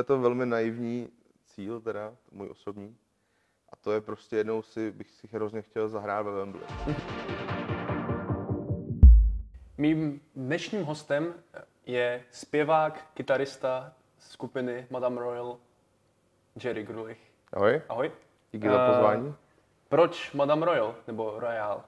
[0.00, 1.08] Je to velmi naivní
[1.44, 2.96] cíl, teda můj osobní.
[3.72, 6.62] A to je prostě jednou si, bych si hrozně chtěl zahrát ve Wembley.
[9.78, 11.34] Mým dnešním hostem
[11.86, 15.58] je zpěvák, kytarista skupiny Madame Royal,
[16.64, 17.18] Jerry Grulich.
[17.52, 18.12] Ahoj, Ahoj.
[18.52, 19.34] díky za Eh, pozvání.
[19.88, 21.84] Proč Madame Royal, nebo Royal?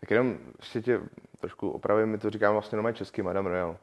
[0.00, 1.00] Tak jenom ještě tě
[1.40, 3.76] trošku opravím, my to říkáme vlastně normálně česky, Madame Royal.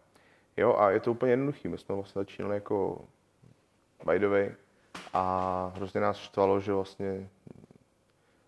[0.57, 1.67] Jo, a je to úplně jednoduchý.
[1.67, 3.05] My jsme vlastně začínali jako
[4.05, 4.51] by the way
[5.13, 7.29] a hrozně nás štvalo, že vlastně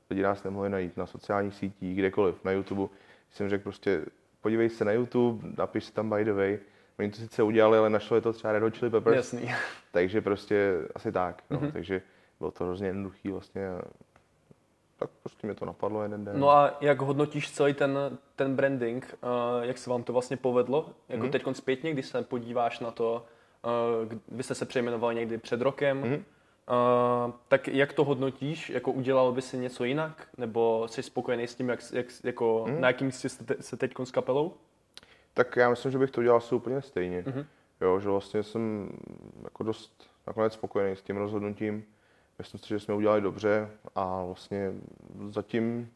[0.10, 2.94] lidi nás nemohli najít na sociálních sítích, kdekoliv, na YouTube.
[3.32, 4.06] Jsem řekl prostě,
[4.42, 6.60] podívej se na YouTube, napiš si tam by the way.
[7.00, 9.52] Oni to sice udělali, ale našlo je to třeba Red Hot Chili Peppers, Jasný.
[9.92, 11.44] takže prostě asi tak.
[11.50, 11.60] No.
[11.60, 11.72] Mhm.
[11.72, 12.02] Takže
[12.40, 13.70] bylo to hrozně jednoduchý vlastně.
[14.98, 16.40] Tak prostě mě to napadlo jeden den.
[16.40, 17.98] No a jak hodnotíš celý ten,
[18.36, 20.90] ten branding, uh, jak se vám to vlastně povedlo?
[21.10, 21.32] Jako Mhm.
[21.32, 23.26] teď zpětně, když se podíváš na to,
[24.28, 26.14] vy jste se přejmenovali někdy před rokem, Mhm.
[26.14, 28.70] uh, tak jak to hodnotíš?
[28.70, 30.28] Jako udělal by si něco jinak?
[30.38, 32.82] Nebo jsi spokojený s tím, jak, jak, jako, Mhm.
[32.82, 34.54] na jakým místě jste te- se teď s kapelou?
[35.34, 37.24] Tak já myslím, že bych to dělal asi úplně stejně.
[37.28, 37.46] Mhm.
[37.82, 38.90] Jo, že vlastně jsem
[39.44, 41.84] jako dost nakonec spokojený s tím rozhodnutím.
[42.38, 44.72] Myslím si, že jsme udělali dobře a vlastně
[45.30, 45.92] zatím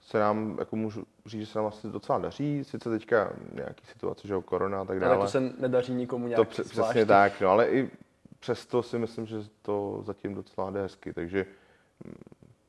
[0.00, 2.64] se nám, jako můžu říct, že se nám vlastně docela daří.
[2.64, 5.24] Sice teďka nějaký situace, že jo, korona a tak Ale dále.
[5.26, 7.90] to se nedaří nikomu nějak to pře- přesně tak, no, ale i
[8.40, 11.46] přesto si myslím, že to zatím docela jde hezky, takže
[12.04, 12.14] mm,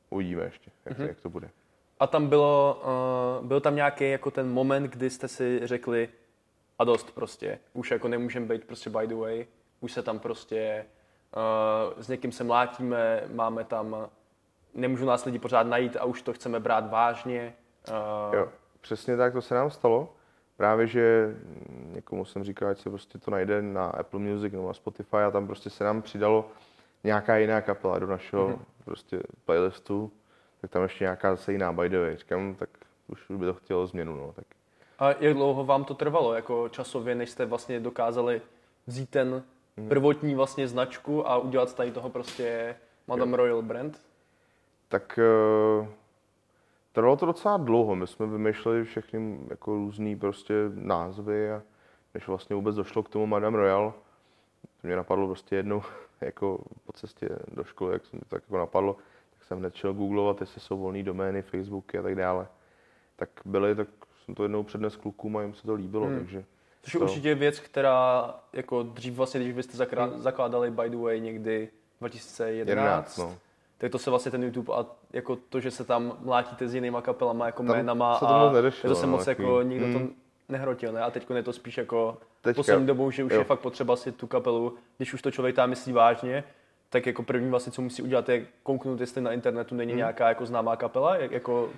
[0.10, 1.08] uvidíme ještě, jak, Mhm.
[1.08, 1.50] jak to bude.
[2.00, 2.82] A tam bylo,
[3.42, 6.10] uh, byl tam nějaký jako ten moment, kdy jste si řekli
[6.80, 9.46] a dost prostě, už jako nemůžeme být prostě by the way,
[9.82, 10.86] už se tam prostě
[11.96, 14.10] uh, s někým se mlátíme, máme tam,
[14.74, 17.54] nemůžu nás lidi pořád najít a už to chceme brát vážně.
[18.30, 18.50] Uh, Jo,
[18.82, 20.14] přesně tak, to se nám stalo.
[20.58, 21.36] Právě, že
[21.94, 25.32] někomu jsem říkal, ať si prostě to najde na Apple Music nebo na Spotify a
[25.32, 26.52] tam prostě se nám přidalo
[27.04, 28.60] nějaká jiná kapela do našeho Mhm.
[28.86, 30.12] prostě playlistu,
[30.62, 32.18] tak tam ještě nějaká zase jiná by the way.
[32.18, 32.70] Říkám, tak
[33.08, 34.34] už by to chtělo změnu, no.
[34.36, 34.46] Tak
[35.00, 38.42] A jak dlouho vám to trvalo, jako časově, než jste vlastně dokázali
[38.88, 39.44] vzít ten
[39.78, 39.90] Mhm.
[39.90, 42.76] prvotní vlastně značku a udělat z tady toho prostě
[43.08, 44.02] Madame Royal brand?
[44.90, 45.20] Tak
[45.82, 45.88] uh,
[46.92, 47.96] trvalo to docela dlouho.
[47.96, 51.62] My jsme vymýšleli všechny jako různý prostě názvy a
[52.14, 53.94] než vlastně vůbec došlo k tomu Madame Royal,
[54.82, 55.82] to mě napadlo prostě jednou
[56.22, 58.94] jako po cestě do školy, jak se mi to tak jako napadlo,
[59.38, 62.48] tak jsem hned šel googlovat, jestli jsou volné domény, Facebooky a tak dále.
[63.16, 63.88] Tak byly, tak
[64.26, 66.18] jsem to jednou přednes klukům a jim se to líbilo, Hmm.
[66.18, 66.46] takže
[66.82, 70.22] Což je To- určitě věc, která jako dřív vlastně, když vy jste zakra- Hmm.
[70.22, 71.70] zakládali by the way někdy
[72.00, 73.38] 2011, 11, no.
[73.80, 77.02] Tak to se vlastně ten YouTube a jako to, že se tam mlátíte s jinýma
[77.02, 79.48] kapelama, jako Tam jménama se to a nedešlo, to se no, moc takový.
[79.48, 80.14] jako nikdo to Hmm.
[80.50, 81.02] nehrotil, ne?
[81.02, 83.38] A teď je to spíš jako Teďka- poslední dobou, že už jo.
[83.40, 86.44] je fakt potřeba si tu kapelu, když už to člověk tam myslí vážně,
[86.90, 89.98] tak jako první vlastně, co musí udělat, je kouknout, jestli na internetu není Hmm.
[89.98, 91.70] nějaká jako známá kapela, jak, jako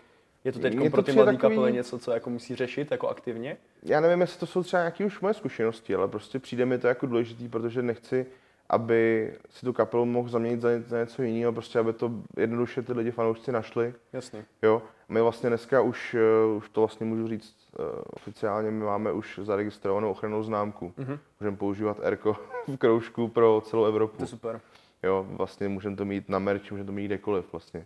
[0.43, 3.07] je to teď to pro ty mladé takový- kapely něco, co jako musí řešit jako
[3.09, 3.57] aktivně?
[3.83, 6.87] já nevím, jestli to jsou třeba nějaké už moje zkušenosti, ale prostě přijde mi to
[6.87, 8.25] jako důležitý, protože nechci,
[8.71, 13.11] aby si tu kapelu mohl zaměnit za, něco jiného, prostě aby to jednoduše ty lidi
[13.11, 13.93] fanoušci našli.
[14.13, 14.45] Jasně.
[14.61, 16.15] Jo, my vlastně dneska už,
[16.49, 20.93] uh, už to vlastně můžu říct uh, oficiálně, my máme už zaregistrovanou ochrannou známku.
[20.97, 21.19] Mhm.
[21.39, 22.33] Můžeme používat Erko
[22.67, 24.23] v kroužku pro celou To Evropu.
[24.23, 24.61] je super.
[25.03, 27.85] Jo, vlastně můžeme to mít na merch, můžeme to mít kdekoliv vlastně.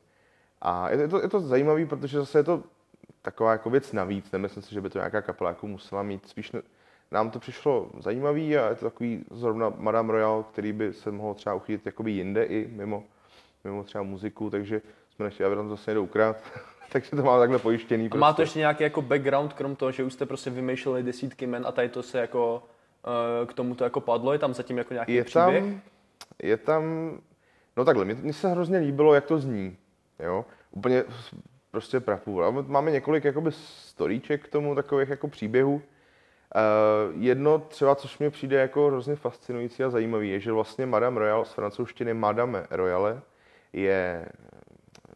[0.62, 2.64] A je to, je to, je to zajímavé, protože zase je to
[3.22, 4.32] taková jako věc navíc.
[4.32, 6.30] Nemyslím si, že by to nějaká kapela jako musela mít.
[6.30, 6.62] Spíš ne,
[7.16, 11.34] nám to přišlo zajímavý a je to takový zrovna Madame Royal, který by se mohl
[11.34, 13.04] třeba uchytit jakoby jinde i mimo,
[13.64, 14.82] mimo třeba muziku, takže
[15.16, 16.38] jsme nechtěli, aby tam zase někdo ukrad.
[16.92, 18.10] takže to má takhle pojištěný.
[18.12, 21.48] A má to ještě nějaký jako background, krom toho, že už jste prostě vymýšleli desítky
[21.48, 22.64] men a tady to se jako
[23.44, 25.64] eh, k tomu to jako padlo, je tam zatím jako nějaký je příběh?
[25.64, 25.82] tam,
[26.44, 26.84] je tam,
[27.78, 29.78] no takhle, mně, se hrozně líbilo, jak to zní,
[30.20, 31.04] jo, úplně
[31.72, 32.64] prostě prapůl.
[32.68, 35.82] Máme několik jakoby storíček k tomu, takových jako příběhů.
[36.56, 41.20] Uh, jedno třeba, což mě přijde jako hrozně fascinující a zajímavý, je, že vlastně Madame
[41.20, 43.22] Royale z francouzštiny Madame Royale
[43.74, 44.26] je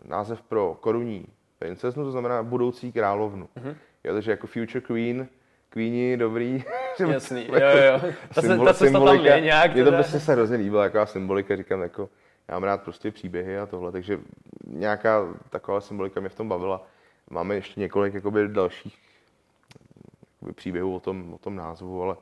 [0.06, 1.26] název pro korunní
[1.60, 3.50] princeznu, to znamená budoucí královnu.
[3.56, 3.76] Mhm.
[4.04, 5.28] Jo, takže jako future queen,
[5.70, 6.64] queeni, dobrý.
[7.12, 8.00] Jasný, jo, jo.
[8.34, 9.74] Ta, se, Symbol- ta cesta tam je nějak.
[9.74, 12.10] Mně to prostě se hrozně líbila, jaká symbolika, říkám, jako,
[12.48, 14.20] já mám rád prostě příběhy a tohle, takže
[14.68, 16.88] nějaká taková symbolika mě v tom bavila.
[17.30, 18.98] Máme ještě několik jakoby, dalších
[20.56, 22.16] příběhů o tom, o tom názvu, ale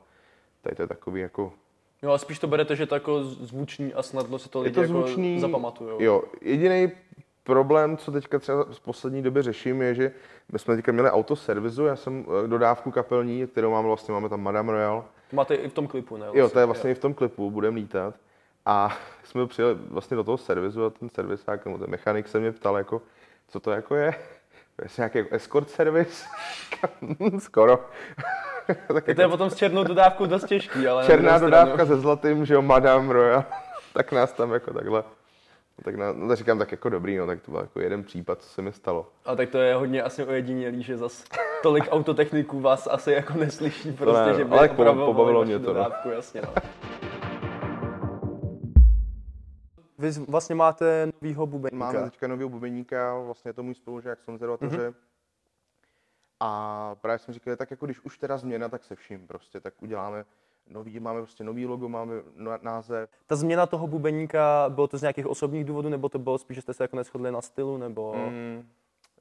[0.62, 1.52] tady to je takový jako...
[2.02, 4.74] Jo, a spíš to berete, že to jako zvuční a snadno si to Je lidi
[4.74, 6.02] to jako zvučný, zapamatujou.
[6.02, 6.92] Jo, jediný
[7.44, 10.12] problém, co teďka třeba v poslední době řeším, je, že
[10.52, 14.42] my jsme teďka měli autoservizu, já jsem eh, dodávku kapelní, kterou mám vlastně, máme tam
[14.42, 16.26] Madame Royal, To máte i v tom klipu, ne?
[16.32, 18.14] Jo, to je vlastně i v tom klipu, budeme lítat.
[18.66, 22.52] A jsme přijeli vlastně do toho servisu a ten servisák, nebo ten mechanik se mě
[22.52, 23.02] ptal, jako,
[23.48, 24.14] co to jako je.
[24.78, 26.26] To je nějaký jako escort servis?
[27.38, 27.88] Skoro.
[28.92, 31.06] tak to je potom s černou dodávkou dost těžký, ale...
[31.06, 33.44] Černá dodávka se zlatým, že jo, Madame Royal.
[33.92, 35.04] tak nás tam jako takhle
[35.78, 38.04] No, tak, na, no, tak říkám, tak jako dobrý, no, tak to byl jako jeden
[38.04, 39.06] případ, co se mi stalo.
[39.24, 41.24] A tak to je hodně asi ojedinělý, že zas
[41.62, 45.66] tolik autotechniků vás asi jako neslyší prostě, ne, že by ale pobavilo mě to.
[45.66, 45.74] No.
[45.74, 46.14] Dodávku, no.
[46.14, 46.48] jasně, no.
[49.98, 51.76] Vy vlastně máte novýho bubeníka.
[51.76, 54.90] Máme teďka novýho bubeníka, vlastně je to můj spolužák z konzervatoře.
[54.90, 54.94] Mm-hmm.
[56.40, 59.74] A právě jsem říkal, tak jako když už teda změna, tak se vším prostě, tak
[59.82, 60.24] uděláme
[60.66, 62.14] nový, máme prostě nový logo, máme
[62.62, 63.10] název.
[63.26, 66.62] Ta změna toho bubeníka, bylo to z nějakých osobních důvodů, nebo to bylo spíš, že
[66.62, 68.14] jste se jako neschodli na stylu, nebo...
[68.14, 68.68] Mm,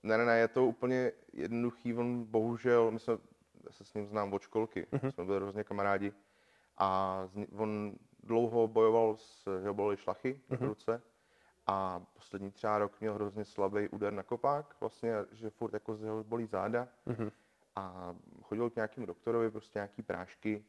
[0.03, 3.13] ne, ne, ne, je to úplně jednoduchý, on bohužel, my jsme,
[3.65, 5.11] já se s ním znám od školky, mm-hmm.
[5.11, 6.13] jsme byli hrozně kamarádi
[6.77, 7.19] a
[7.57, 7.93] on
[8.27, 10.57] dlouho bojoval s, že bolely šlachy mm-hmm.
[10.57, 10.69] v mhm.
[10.69, 11.01] ruce
[11.67, 16.01] a poslední třeba rok měl hrozně slabý úder na kopák, vlastně, že furt jako z
[16.01, 17.31] něho bolí záda mm-hmm.
[17.75, 20.65] a chodil k nějakému doktorovi, prostě nějaký prášky,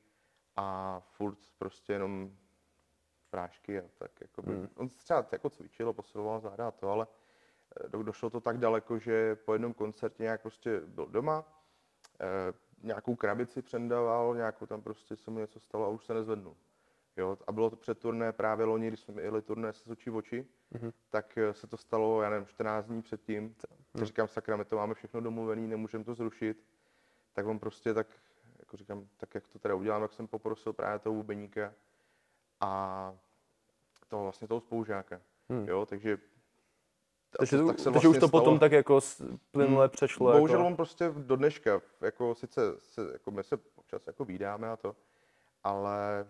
[0.58, 2.36] a furt prostě jenom
[3.30, 4.68] prášky a tak jako by, hmm.
[4.76, 7.06] on třeba jako cvičil, posiloval záda a to, ale
[7.84, 11.44] eh, došlo to tak daleko, že po jednom koncertě nějak prostě byl doma,
[12.20, 12.52] eh,
[12.82, 16.56] nějakou krabici přendával, nějakou tam prostě se mu něco stalo a už se nezvednul.
[17.18, 20.10] Jo, a bylo to před turné právě loni, když jsme jeli turné se z očí
[20.10, 20.92] v oči, mm-hmm.
[21.10, 23.54] tak eh, se to stalo, já nevím, 14 dní předtím.
[23.94, 24.04] Mm.
[24.04, 26.64] Říkám, sakra, my to máme všechno domluvený, nemůžeme to zrušit.
[27.32, 28.06] Tak on prostě tak
[28.58, 31.74] jako říkám, tak jak to teda udělám, jak jsem poprosil právě toho bubeníka
[32.60, 33.14] a
[34.08, 35.20] toho vlastně toho spolužáka.
[35.48, 35.68] Hmm.
[35.68, 36.18] Jo, takže
[37.38, 38.42] takže, tak se takže vlastně už to stalo.
[38.42, 39.00] potom tak jako
[39.50, 39.90] plynule hmm.
[39.90, 40.32] přešlo.
[40.32, 40.66] Bohužel jako...
[40.66, 44.96] on prostě do dneška, jako sice se, jako my se občas jako výdáme a to,
[45.64, 46.26] ale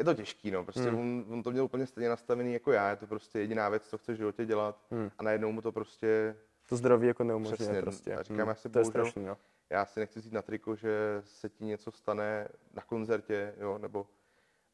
[0.00, 0.98] je to těžký, no, prostě hmm.
[1.00, 3.98] on, on, to měl úplně stejně nastavený jako já, je to prostě jediná věc, co
[3.98, 5.10] chce v životě dělat hmm.
[5.18, 6.36] a najednou mu to prostě...
[6.68, 8.16] To zdraví jako neumožňuje prostě.
[8.16, 8.48] A říkám, hmm.
[8.48, 9.36] já si to bohužel, je strašný, no
[9.70, 14.06] já si nechci vzít na triko, že se ti něco stane na koncertě, jo, nebo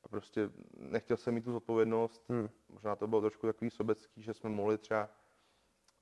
[0.05, 2.25] a prostě nechtěl jsem mít tu zodpovědnost.
[2.29, 2.49] Hmm.
[2.69, 5.09] Možná to bylo trošku takový sobecký, že jsme mohli třeba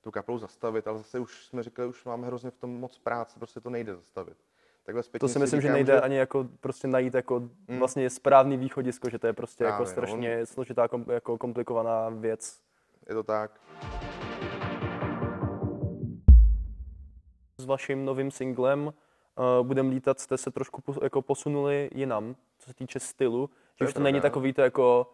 [0.01, 3.39] tu kapelu zastavit, ale zase už jsme říkali, už máme hrozně v tom moc práce,
[3.39, 4.37] prostě to nejde zastavit.
[4.85, 6.01] Takhle to si myslím, říkám, že nejde že...
[6.01, 7.79] ani jako prostě najít jako hmm.
[7.79, 10.45] vlastně správný východisko, že to je prostě Právě, jako strašně on...
[10.45, 12.59] složitá, jako komplikovaná věc.
[13.09, 13.51] Je to tak.
[17.57, 22.69] s vaším novým singlem uh, Budem lítat jste se trošku po, jako posunuli jinam, co
[22.69, 23.49] se týče stylu.
[23.79, 25.11] Že už to není takový to jako,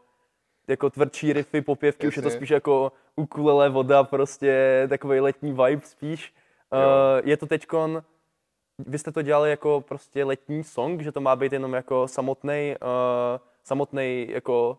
[0.68, 5.81] jako tvrdší riffy, popěvky, už je to spíš jako ukulele, voda, prostě takový letní vibe
[5.85, 6.33] spíš.
[6.73, 8.03] Uh, je to teďkon,
[8.88, 12.75] vy jste to dělali jako prostě letní song, že to má být jenom jako samotný,
[12.81, 14.78] uh, samotný jako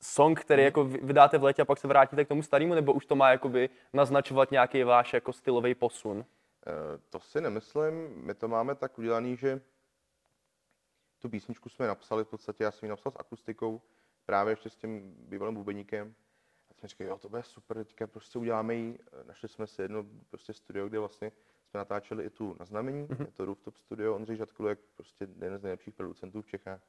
[0.00, 0.64] song, který hmm.
[0.64, 3.30] jako vydáte v létě a pak se vrátíte k tomu starému, nebo už to má
[3.30, 6.24] jakoby naznačovat nějaký váš jako stylový posun?
[6.66, 8.08] Eh, to si nemyslím.
[8.16, 9.60] My to máme tak udělaný, že
[11.18, 13.80] tu písničku jsme napsali, v podstatě já jsem ji napsal s akustikou,
[14.26, 16.14] právě ještě s tím bývalým bubeníkem.
[16.70, 18.98] A jsme říkali, jo, to bude super, teďka prostě uděláme ji.
[19.12, 21.32] Eh, našli jsme si jedno prostě studio, kde vlastně
[21.74, 23.26] jsme natáčeli i tu na znamení, mm-hmm.
[23.26, 26.80] je to Rooftop Studio, Ondřej Žadkulek, prostě jeden z nejlepších producentů v Čechách.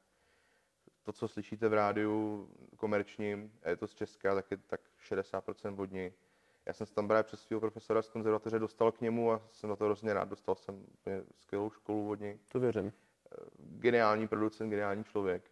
[1.02, 5.90] To, co slyšíte v rádiu komerčním, je to z Česka, tak je tak 60% od
[5.90, 6.12] něj
[6.66, 9.70] já jsem se tam právě přes svého profesora z konzervatoře dostal k němu a jsem
[9.70, 10.28] na to hrozně rád.
[10.28, 10.86] Dostal jsem
[11.38, 12.38] skvělou školu od něj.
[12.48, 12.86] To věřím.
[12.86, 15.50] Eh, geniální producent, geniální člověk.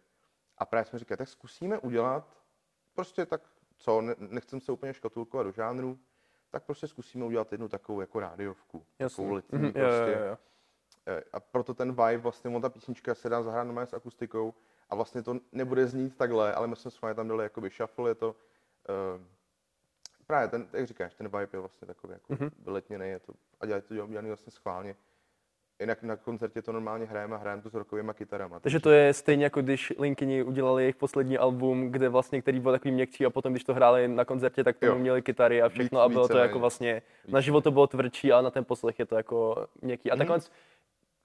[0.57, 2.43] A právě jsme říkali, tak zkusíme udělat
[2.93, 3.41] prostě tak,
[3.77, 5.99] co, nechcem se úplně škatulkovat do žánru,
[6.55, 8.85] tak prostě zkusíme udělat jednu takovou jako rádiovku.
[8.99, 9.15] Jasně.
[9.15, 9.73] Takovou letní mm-hmm.
[9.73, 10.11] prostě.
[10.11, 10.37] Jo, jo, jo.
[11.07, 14.53] Eh, a proto ten vibe, vlastně ta písnička se dá zahrát normálně s akustikou
[14.89, 18.09] a vlastně to nebude znít takhle, ale my jsme s vámi tam dali jakoby shuffle,
[18.09, 18.35] je to uh,
[20.27, 22.51] právě ten, jak říkáš, ten vibe je vlastně takový jako mm-hmm.
[22.57, 24.95] vyletněný, je to, a dělají to dělaný vlastně schválně.
[25.79, 28.59] Jinak na koncertě to normálně hrajeme a hrajeme to s rokovými kytarama.
[28.59, 32.71] Takže to je stejně jako když Linkini udělali jejich poslední album, kde vlastně, který byl
[32.71, 35.99] takový měkčí a potom, když to hráli na koncertě, tak to měli kytary a všechno
[35.99, 37.33] víc, a bylo to jako vlastně, víc.
[37.33, 40.11] na život to bylo tvrdší a na ten poslech je to jako měkký.
[40.11, 40.51] A mm-hmm.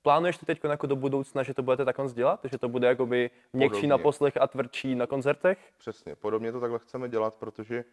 [0.02, 2.40] plánuješ to teď jako do budoucna, že to budete takhle dělat?
[2.44, 5.58] Že to bude jakoby měkčí na poslech a tvrdší na koncertech?
[5.78, 7.84] Přesně, podobně to takhle chceme dělat, protože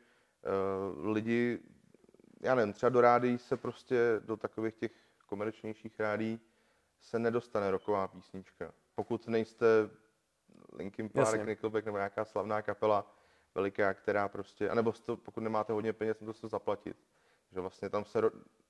[1.01, 1.59] uh, lidi,
[2.41, 3.95] já nevím, třeba do rádií se prostě
[4.25, 4.91] do takových těch
[5.27, 6.39] komerčnějších rádí
[7.00, 8.74] se nedostane roková písnička.
[8.96, 9.65] Pokud nejste
[10.74, 13.15] Linkin Park, Nickelback nebo nějaká slavná kapela
[13.55, 16.98] veliká, která prostě, anebo to, pokud nemáte hodně peněz, to se zaplatit.
[17.51, 18.22] Že vlastně tam se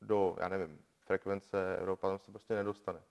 [0.02, 3.02] do, já nevím, frekvence Evropa tam se prostě nedostane.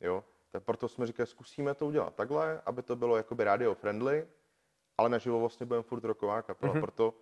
[0.00, 0.24] Jo?
[0.50, 4.28] Tak proto jsme říkali, zkusíme to udělat takhle, aby to bylo jakoby radio friendly,
[4.98, 6.80] ale naživo vlastně budeme furt rocková kapela, mm-hmm.
[6.80, 7.14] proto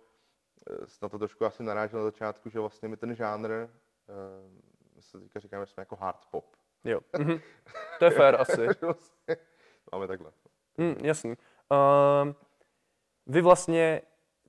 [0.71, 4.68] eh, na to trošku asi narážel na začátku, že vlastně my ten žánr, uh,
[4.99, 6.45] my se teďka říkáme, že jsme jako hard pop.
[6.83, 7.41] Jo, mm-hmm.
[7.99, 8.67] to je fér asi.
[8.81, 9.35] Vlastně
[9.91, 10.31] máme takhle.
[10.77, 11.35] Mm, jasný.
[11.71, 12.33] Uh,
[13.27, 14.01] vy vlastně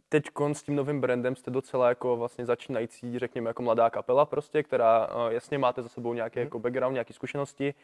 [0.09, 4.63] teď s tím novým brandem jste docela jako vlastně začínající, řekněme, jako mladá kapela prostě,
[4.63, 6.45] která uh, jasně máte za sebou nějaký mm.
[6.45, 7.75] jako background, nějaké zkušenosti,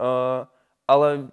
[0.00, 0.46] uh,
[0.88, 1.28] ale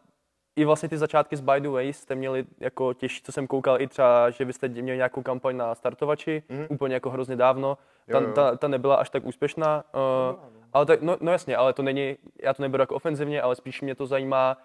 [0.56, 3.82] i vlastně ty začátky z By the Way jste měli jako těžší, co jsem koukal
[3.82, 6.66] i třeba, že vy jste měli nějakou kampaň na startovači, mm.
[6.70, 7.78] úplně jako hrozně dávno,
[8.12, 8.34] ta, jo, jo.
[8.34, 9.84] Ta, ta nebyla až tak úspěšná,
[10.32, 10.40] uh,
[10.74, 13.82] ale tak, no, no jasně, ale to není, já to neberu jako ofenzivně, ale spíš
[13.82, 14.58] mě to zajímá,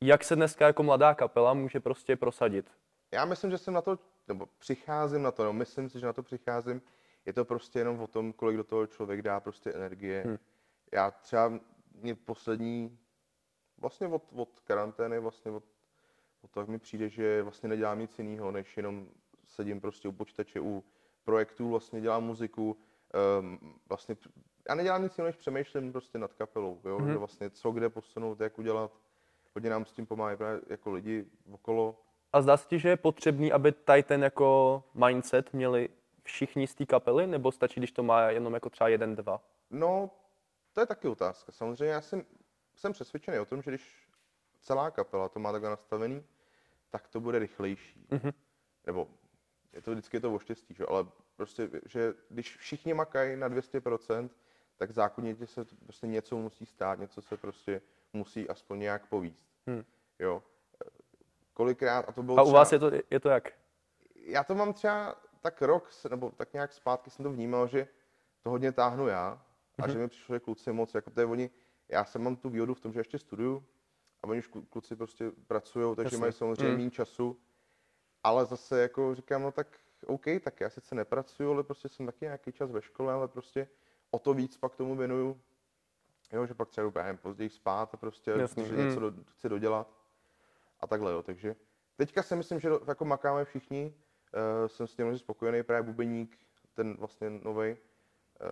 [0.00, 2.70] jak se dneska jako mladá kapela může prostě prosadit.
[3.12, 6.12] Já myslím, že jsem na to, nebo přicházím na to, no myslím si, že na
[6.12, 6.82] to přicházím,
[7.26, 10.22] je to prostě jenom o tom, kolik do toho člověk dá prostě energie.
[10.26, 10.38] Hmm.
[10.92, 11.52] Já třeba
[12.00, 12.98] mě poslední,
[13.78, 15.64] vlastně od, od karantény, vlastně od,
[16.42, 19.08] od toho, jak mi přijde, že vlastně nedělám nic jiného, než jenom
[19.46, 20.84] sedím prostě u počítače, u
[21.24, 22.76] projektů, vlastně dělám muziku,
[23.40, 24.16] um, vlastně
[24.68, 26.98] já nedělám nic jiného, než přemýšlím prostě nad kapelou, jo?
[26.98, 27.12] Mm-hmm.
[27.12, 28.90] že vlastně co kde posunout, jak udělat.
[29.54, 31.96] Hodně nám s tím pomáhají právě jako lidi okolo,
[32.34, 35.88] a zdá se ti, že je potřebný, aby tady ten jako mindset měli
[36.22, 39.40] všichni z té kapely, nebo stačí, když to má jenom jako třeba jeden, dva?
[39.70, 40.10] No,
[40.72, 41.52] to je taky otázka.
[41.52, 42.24] Samozřejmě já jsem,
[42.74, 44.08] jsem přesvědčený o tom, že když
[44.60, 46.24] celá kapela to má takhle nastavený,
[46.90, 48.06] tak to bude rychlejší.
[48.10, 48.32] Mm-hmm.
[48.86, 49.08] Nebo
[49.72, 50.86] je to vždycky je to o štěstí, že?
[50.86, 54.30] ale prostě, že když všichni makají na 200%,
[54.76, 57.80] tak zákonitě se prostě něco musí stát, něco se prostě
[58.12, 59.46] musí aspoň nějak povíst.
[59.66, 59.84] Hmm.
[60.18, 60.42] Jo
[61.54, 63.52] kolikrát, a to bylo A u třeba, vás je to, je to jak?
[64.14, 67.88] Já to mám třeba tak rok, nebo tak nějak zpátky jsem to vnímal, že
[68.42, 69.42] to hodně táhnu já
[69.78, 69.92] a mm-hmm.
[69.92, 71.50] že mi přišlo, že kluci moc, jako to je oni,
[71.94, 73.64] já jsem mám tu výhodu v tom, že ještě studuju
[74.22, 76.18] a oni už kluci prostě pracují, takže Jasně.
[76.18, 76.76] mají samozřejmě mm.
[76.76, 77.40] méně času,
[78.22, 79.66] ale zase jako říkám, no tak
[80.06, 83.68] OK, tak já sice nepracuju, ale prostě jsem taky nějaký čas ve škole, ale prostě
[84.10, 85.40] o to víc pak tomu věnuju,
[86.32, 88.64] jo, že pak třeba jdu později spát a prostě, Jasně.
[88.64, 89.16] že něco mm.
[89.16, 89.94] do, chci dodělat
[90.80, 91.22] a takhle, jo.
[91.22, 91.56] Takže
[91.96, 96.38] teďka si myslím, že jako makáme všichni, uh, jsem s tím spokojený, právě Bubeník,
[96.74, 97.76] ten vlastně nový.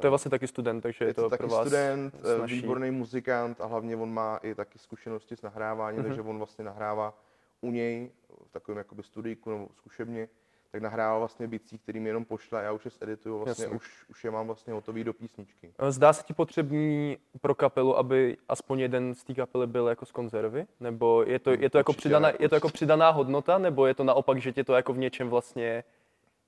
[0.00, 2.36] To je vlastně taky student, takže je, je to, to taky pro vás student, eh,
[2.36, 2.54] snažší.
[2.54, 6.06] výborný muzikant a hlavně on má i taky zkušenosti s nahráváním, mm-hmm.
[6.06, 7.14] takže on vlastně nahrává
[7.60, 8.10] u něj
[8.46, 10.28] v takovém jakoby studijku nebo zkušebně
[10.72, 14.04] tak nahrával vlastně bicí, který mi jenom pošle a já už je edituju, vlastně už,
[14.08, 15.72] už je mám vlastně hotový do písničky.
[15.88, 20.12] Zdá se ti potřebný pro kapelu, aby aspoň jeden z té kapely byl jako z
[20.12, 20.66] konzervy?
[20.80, 24.04] Nebo je to, je to, jako, přidaná, je to jako přidaná hodnota, nebo je to
[24.04, 25.84] naopak, že tě to jako v něčem vlastně,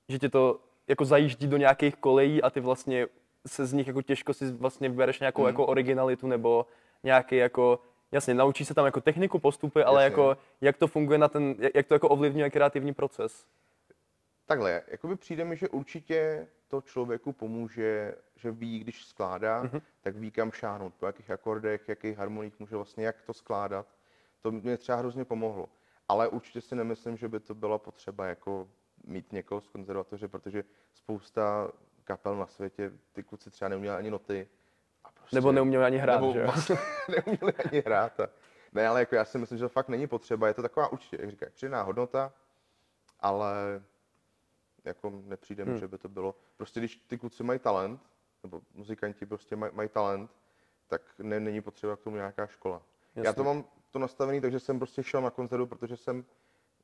[0.09, 3.07] že tě to jako zajíždí do nějakých kolejí a ty vlastně
[3.47, 5.47] se z nich jako těžko si vlastně vybereš nějakou hmm.
[5.47, 6.65] jako originalitu nebo
[7.03, 7.79] nějaký jako
[8.11, 10.11] Jasně, naučí se tam jako techniku, postupy, ale Jasně.
[10.11, 13.45] jako jak to funguje na ten, jak to jako ovlivňuje kreativní proces?
[14.45, 19.81] Takhle, jakoby přijde mi, že určitě to člověku pomůže, že ví, když skládá, mm-hmm.
[20.01, 23.87] tak ví, kam šáhnout, po jakých akordech, jakých harmoních může vlastně, jak to skládat.
[24.41, 25.69] To mě třeba hrozně pomohlo.
[26.07, 28.67] Ale určitě si nemyslím, že by to bylo potřeba jako
[29.03, 31.71] mít někoho z konzervatoře, protože spousta
[32.05, 34.47] kapel na světě, ty kluci třeba neuměli ani noty.
[35.03, 36.77] A prostě, nebo neuměli ani hrát, nebo že vlastně
[37.09, 38.19] neuměli ani hrát.
[38.19, 38.29] A,
[38.73, 40.47] ne, ale jako já si myslím, že to fakt není potřeba.
[40.47, 42.33] Je to taková určitě, jak říkáš, přidaná hodnota,
[43.19, 43.83] ale
[44.83, 45.79] jako nepřijde mi, hmm.
[45.79, 46.35] že by to bylo.
[46.57, 48.01] Prostě když ty kluci mají talent,
[48.43, 50.31] nebo muzikanti prostě maj, mají talent,
[50.87, 52.81] tak ne, není potřeba k tomu nějaká škola.
[53.15, 53.27] Jasně.
[53.27, 56.25] Já to mám to nastavené, takže jsem prostě šel na koncertu, protože jsem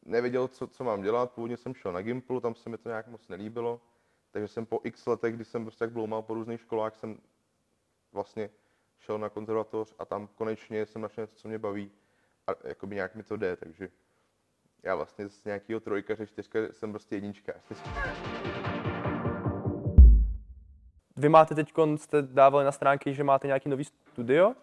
[0.06, 1.32] nevěděl, co, co mám dělat.
[1.32, 3.82] Původně jsem šel na Gimplu, tam se mi to nějak moc nelíbilo.
[4.32, 7.18] Takže jsem po x letech, kdy jsem prostě jak bloumal po různých školách, jsem
[8.12, 8.50] vlastně
[9.00, 11.92] šel na konzervatoř a tam konečně jsem našel něco, co mě baví
[12.48, 13.90] a jakoby nějak mi to jde, takže
[14.84, 17.54] já vlastně z nějakého trojkaře, čtyřka jsem prostě jednička.
[21.18, 24.48] Vy máte teď, jste dávali na stránky, že máte nějaký nový studio.
[24.50, 24.56] Uh,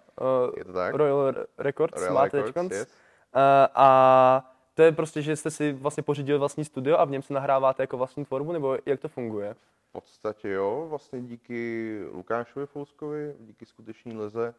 [0.56, 0.94] je to tak?
[0.94, 2.88] Royal Records Royal máte Records, yes.
[2.88, 3.42] uh,
[3.74, 7.34] a to je prostě, že jste si vlastně pořídili vlastní studio a v něm se
[7.34, 9.54] nahráváte jako vlastní tvorbu, nebo jak to funguje?
[9.54, 14.54] V podstatě jo, vlastně díky Lukášovi Fouskovi, díky skutečný leze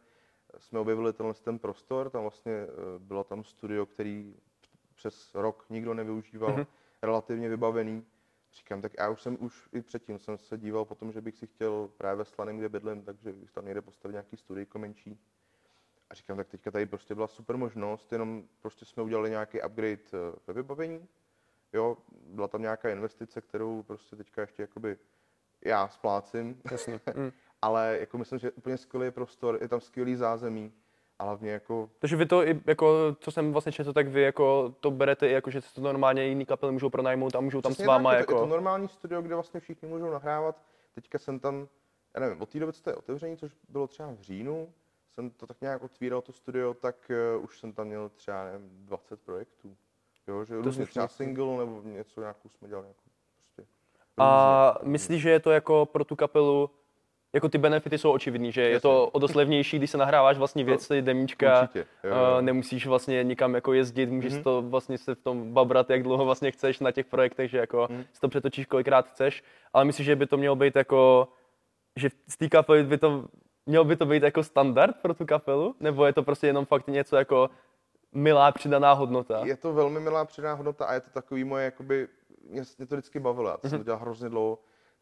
[0.58, 4.34] jsme objevili tenhle ten prostor, tam vlastně eh, bylo tam studio, který
[4.94, 6.66] přes rok nikdo nevyužíval, mm-hmm.
[7.02, 8.04] relativně vybavený.
[8.54, 11.36] Říkám, tak já už jsem už i předtím jsem se díval po tom, že bych
[11.36, 15.18] si chtěl právě ve Slaném, kde bydlím, takže bych tam někde postavit nějaký studijko menší.
[16.10, 20.02] A říkám, tak teďka tady prostě byla super možnost, jenom prostě jsme udělali nějaký upgrade
[20.12, 21.08] eh, ve vybavení.
[21.72, 24.98] Jo, byla tam nějaká investice, kterou prostě teďka ještě jakoby
[25.64, 26.60] já splácím.
[26.70, 27.00] Jasně.
[27.14, 27.32] Mm.
[27.62, 30.72] Ale jako myslím, že úplně skvělý prostor, je tam skvělý zázemí
[31.18, 34.74] A hlavně jako, Takže vy to, i jako, co jsem vlastně četl, tak vy jako
[34.80, 37.72] to berete i jako, že si to normálně jiný kapely můžou pronajmout a můžou tam
[37.72, 38.32] Přesně s váma tak, jako...
[38.32, 40.62] je, to, je to normální studio, kde vlastně všichni můžou nahrávat.
[40.94, 41.68] Teďka jsem tam,
[42.14, 44.72] já nevím, od té doby, co to je otevření, což bylo třeba v říjnu,
[45.20, 46.96] jsem to tak nějak otvíral to studio, tak
[47.36, 49.76] uh, už jsem tam měl třeba, nevím, 20 projektů.
[50.28, 50.86] Jo, že různě slušný.
[50.86, 53.02] třeba single nebo něco nějakou jsme dělali nějakou
[53.36, 53.72] prostě.
[54.16, 54.90] A různě.
[54.92, 56.70] myslíš, že je to jako pro tu kapelu,
[57.32, 58.80] jako ty benefity jsou očividný, že je Jasně.
[58.80, 62.16] to o dost levnější, když se nahráváš vlastní věci, demíčka, Určitě, jo, jo.
[62.36, 64.42] uh, nemusíš vlastně nikam jako jezdit, můžeš Mhm.
[64.42, 67.86] to vlastně se v tom babrat, jak dlouho vlastně chceš na těch projektech, že jako
[67.90, 68.04] Mhm.
[68.12, 71.28] si to přetočíš kolikrát chceš, ale myslíš, že by to mělo být jako,
[71.96, 73.28] že z té kapely by to,
[73.66, 76.86] mělo by to být jako standard pro tu kapelu, nebo je to prostě jenom fakt
[76.86, 77.50] něco jako
[78.12, 79.40] milá přidaná hodnota?
[79.44, 82.08] Je to velmi milá přidaná hodnota a je to takový moje, jakoby,
[82.48, 83.70] mě, mě to vždycky bavilo, já to Mhm.
[83.70, 84.58] jsem to dělal hrozně dlouho.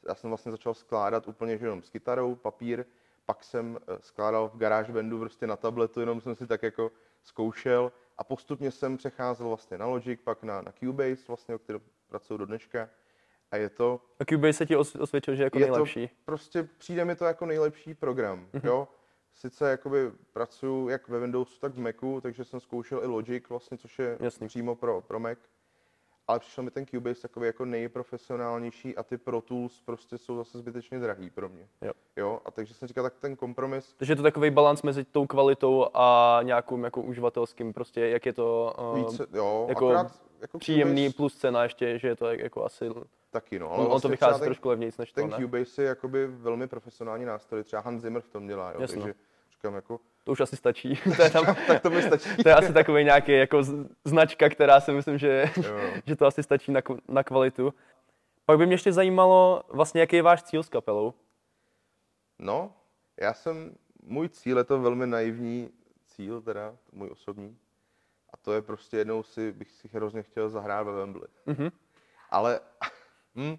[0.08, 2.84] Já jsem vlastně začal skládat úplně že jenom s kytarou, papír,
[3.26, 6.90] pak jsem eh, skládal v GarageBandu prostě na tabletu, jenom jsem si tak jako
[7.22, 11.80] zkoušel a postupně jsem přecházel vlastně na Logic, pak na, na Cubase, vlastně, o kterém
[12.08, 12.88] pracuji do dneška.
[13.50, 16.08] A je to, A Cubase se ti os- osvědčil, že je jako je nejlepší.
[16.08, 18.88] to prostě, přijde mi to jako nejlepší program, jo.
[19.34, 23.78] Sice jakoby pracuji jak ve Windowsu, tak v Macu, takže jsem zkoušel i Logic vlastně,
[23.78, 24.46] což je Jasný.
[24.48, 25.38] přímo pro, pro Mac.
[26.28, 30.58] Ale přišel mi ten Cubase takový jako nejprofesionálnější a ty Pro Tools prostě jsou zase
[30.58, 31.68] zbytečně drahý pro mě.
[31.82, 31.92] Jo.
[32.16, 35.26] jo a takže jsem říkal, tak ten kompromis, Takže je to takový balans mezi tou
[35.26, 40.58] kvalitou a nějakým jako uživatelským, prostě jak je to uh, více, jo, jako akorát jako
[40.58, 42.90] příjemný Cubase plus cena ještě, že je to jako asi,
[43.30, 43.68] taky, no.
[43.68, 45.32] on, on to vlastně vychází ten, trošku levnějc než to, ten?
[45.32, 49.02] Cubase je jakoby velmi profesionální nástroj, třeba Hans Zimmer v tom dělá, jo, Jasno.
[49.02, 49.14] takže
[49.52, 50.96] říkám jako, To už asi stačí.
[51.16, 52.42] to, je tam, tak to mi stačí.
[52.42, 53.62] to je asi takový nějaký jako
[54.04, 55.44] značka, která si myslím, že,
[56.06, 57.74] že to asi stačí na, na kvalitu.
[58.44, 61.14] Pak by mě ještě zajímalo, vlastně jaký je váš cíl s kapelou.
[62.38, 62.74] No,
[63.20, 65.70] já jsem, můj cíl je to velmi naivní
[66.06, 67.58] cíl, teda můj osobní.
[68.32, 71.28] A to je prostě jednou si, bych si hrozně chtěl zahrát ve Wembley.
[71.46, 71.68] Mhm.
[72.30, 72.60] Ale
[73.36, 73.56] hm,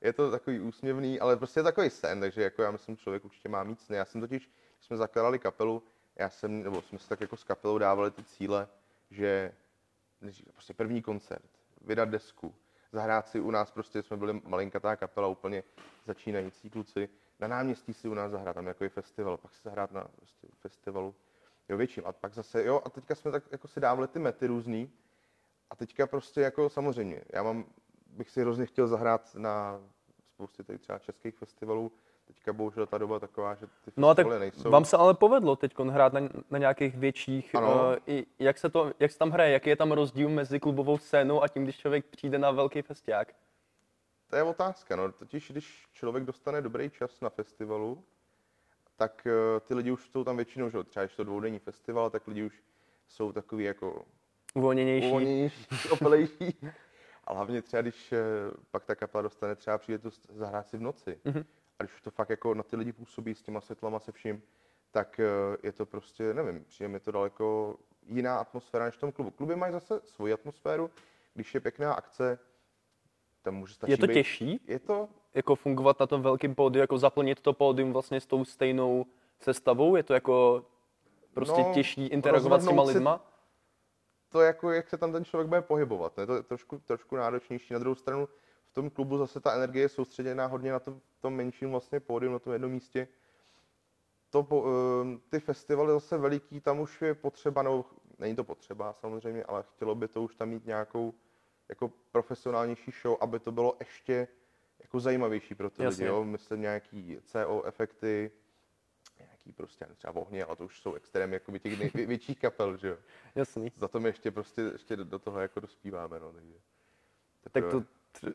[0.00, 3.48] je to takový úsměvný, ale prostě je takový sen, takže jako já myslím, člověk určitě
[3.48, 3.96] má mít sny.
[3.96, 5.82] Já jsem totiž, když jsme zakládali kapelu,
[6.20, 8.68] já jsem, nebo jsme si tak jako s kapelou dávali ty cíle,
[9.10, 9.52] že
[10.52, 12.54] prostě první koncert, vydat desku,
[12.92, 15.62] zahrát si u nás, prostě jsme byli malinkatá kapela, úplně
[16.06, 19.92] začínající kluci, na náměstí si u nás zahrát, tam jako je festival, pak si zahrát
[19.92, 21.14] na prostě, festivalu,
[21.68, 22.06] jo, větším.
[22.06, 24.92] A pak zase, jo, a teďka jsme tak jako si dávali ty mety různý,
[25.70, 27.64] a teďka prostě jako samozřejmě, já mám,
[28.06, 29.80] bych si hrozně chtěl zahrát na
[30.24, 31.92] spoustě tady třeba českých festivalů,
[32.34, 34.70] teďka bohužel ta doba taková, že ty No a tak nejsou.
[34.70, 37.66] vám se ale povedlo teď hrát na, na nějakých větších, Ano.
[37.74, 40.98] uh, i, jak, se to, jak se tam hraje, jaký je tam rozdíl mezi klubovou
[40.98, 43.32] scénou a tím, když člověk přijde na velký festiák?
[44.30, 45.12] To je otázka, no.
[45.12, 48.04] Totiž, když člověk dostane dobrý čas na festivalu,
[48.96, 52.26] tak eh, ty lidi už jsou tam většinou, že třeba když to dvoudenní festival, tak
[52.26, 52.62] lidi už
[53.08, 54.04] jsou takový jako
[54.54, 55.06] Uvolněnější.
[55.08, 56.58] uvolněnější, opilejší.
[57.24, 58.18] A hlavně třeba, když eh,
[58.70, 61.20] pak ta kapela dostane třeba příležitost zahrát si v noci.
[61.24, 61.44] Mhm.
[61.80, 64.42] A když už to fakt jako na ty lidi působí s těma světlama se vším,
[64.90, 65.26] tak eh,
[65.62, 69.30] je to prostě, nevím, přijde mi to daleko jiná atmosféra než v tom klubu.
[69.30, 70.90] Kluby mají zase svoji atmosféru,
[71.34, 72.38] když je pěkná akce,
[73.42, 76.80] tam může stačit Je to být- těžší, Je to, jako fungovat na tom velkém pódiu,
[76.80, 79.06] jako zaplnit to pódium vlastně s tou stejnou
[79.38, 79.96] sestavou?
[79.96, 80.66] Je to jako
[81.34, 83.26] prostě No, těžší interagovat s těma lidma?
[84.28, 86.16] to jako, jak se tam ten člověk bude pohybovat.
[86.16, 86.26] Ne?
[86.26, 87.72] To je trošku, trošku náročnější.
[87.72, 88.28] Na druhou stranu
[88.70, 92.32] v tom klubu zase ta energie je soustředěná hodně na tom, tom menším vlastně pódium,
[92.32, 93.08] na tom jednom místě.
[94.30, 94.46] To,
[95.02, 97.84] ehm, ty festivaly zase veliký, tam už je potřeba, nebo
[98.18, 101.14] není to potřeba samozřejmě, ale chtělo by to už tam mít nějakou
[101.68, 104.28] jako profesionálnější show, aby to bylo ještě
[104.78, 106.04] jako zajímavější pro ty Jasně.
[106.04, 106.14] lidi.
[106.16, 106.24] Jo?
[106.24, 108.30] Myslím nějaký CO efekty,
[109.18, 112.88] nějaký prostě třeba ohně, ale to už jsou extrémy jako těch nej- větších kapel, že
[112.88, 112.96] jo.
[113.34, 113.72] Jasný.
[113.76, 116.54] Za to my ještě prostě ještě do toho jako dospíváme, no, takže.
[117.40, 117.86] Tak teprve- to tře-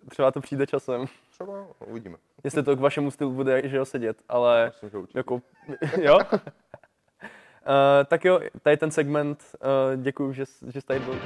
[0.09, 1.05] třeba to přijde časem.
[1.31, 2.17] Třeba, no, uvidíme.
[2.43, 5.19] Jestli to k vašemu stylu bude, že jo, sedět, ale Myslím, že určitě.
[5.19, 5.41] jako,
[6.01, 6.17] jo?
[6.17, 11.19] Uh, tak jo, tady ten segment, uh, děkuji, že, že jsi tady byl.